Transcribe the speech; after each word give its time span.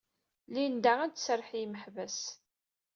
Linda 0.53 0.91
ad 1.01 1.11
d-tserreḥ 1.13 1.49
i 1.53 1.59
yimeḥbas. 1.61 2.19